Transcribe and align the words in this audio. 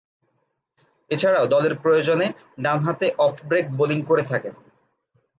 এছাড়াও 1.11 1.45
দলের 1.47 1.73
প্রয়োজনে 1.75 2.27
ডানহাতে 2.61 3.07
অফ 3.17 3.33
ব্রেক 3.45 3.65
বোলিং 3.69 3.99
করে 4.01 4.23
থাকেন। 4.23 4.53